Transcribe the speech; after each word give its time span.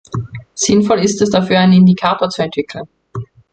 Sinnvoll 0.55 0.97
ist 1.03 1.21
es, 1.21 1.29
dafür 1.29 1.59
einen 1.59 1.73
Indikator 1.73 2.27
zu 2.27 2.41
entwickeln. 2.41 2.85